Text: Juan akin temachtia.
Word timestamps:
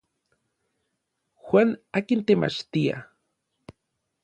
Juan 1.43 1.69
akin 1.99 2.21
temachtia. 2.27 2.97